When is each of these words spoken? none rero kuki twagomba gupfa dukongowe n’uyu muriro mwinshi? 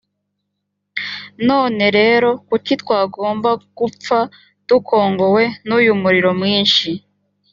none 1.49 1.83
rero 1.97 2.29
kuki 2.47 2.73
twagomba 2.81 3.49
gupfa 3.77 4.19
dukongowe 4.67 5.43
n’uyu 5.67 5.93
muriro 6.01 6.29
mwinshi? 6.39 6.89